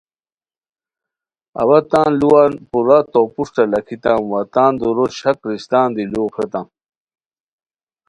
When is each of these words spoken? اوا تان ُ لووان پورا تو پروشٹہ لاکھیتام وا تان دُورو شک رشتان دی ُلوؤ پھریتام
اوا 1.61 1.79
تان 1.91 2.09
ُ 2.13 2.17
لووان 2.19 2.51
پورا 2.69 2.99
تو 3.11 3.21
پروشٹہ 3.33 3.63
لاکھیتام 3.71 4.21
وا 4.31 4.41
تان 4.53 4.71
دُورو 4.79 5.05
شک 5.19 5.37
رشتان 5.49 5.87
دی 5.95 6.03
ُلوؤ 6.11 6.29
پھریتام 6.33 6.67